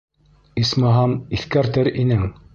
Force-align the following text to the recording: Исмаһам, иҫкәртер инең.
Исмаһам, 0.61 1.15
иҫкәртер 1.39 1.93
инең. 2.07 2.27